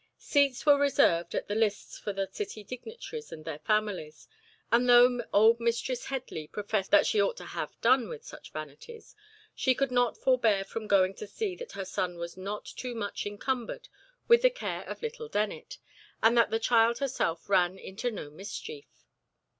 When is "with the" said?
14.27-14.49